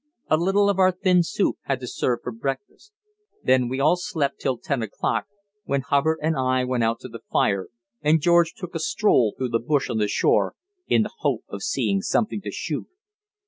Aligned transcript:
A 0.31 0.35
little 0.37 0.67
of 0.67 0.79
our 0.79 0.91
thin 0.91 1.21
soup 1.21 1.59
had 1.65 1.79
to 1.81 1.85
serve 1.87 2.21
for 2.23 2.31
breakfast. 2.31 2.91
Then 3.43 3.69
we 3.69 3.79
all 3.79 3.95
slept 3.97 4.39
till 4.39 4.57
ten 4.57 4.81
o'clock, 4.81 5.27
when 5.65 5.81
Hubbard 5.81 6.17
and 6.23 6.35
I 6.35 6.63
went 6.63 6.83
out 6.83 6.99
to 7.01 7.07
the 7.07 7.21
fire 7.31 7.67
and 8.01 8.19
George 8.19 8.55
took 8.55 8.73
a 8.73 8.79
stroll 8.79 9.35
through 9.37 9.49
the 9.49 9.59
bush 9.59 9.91
on 9.91 9.99
the 9.99 10.07
shore, 10.07 10.55
in 10.87 11.03
the 11.03 11.13
hope 11.19 11.43
of 11.49 11.61
seeing 11.61 12.01
something 12.01 12.41
to 12.41 12.49
shoot. 12.51 12.87